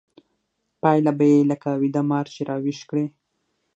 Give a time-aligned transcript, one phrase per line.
[0.81, 3.05] پايله به يې لکه ويده مار چې راويښ کړې.